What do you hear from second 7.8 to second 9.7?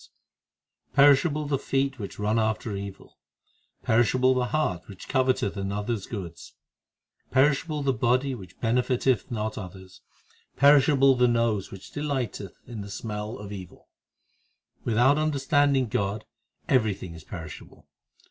the body which benefiteth not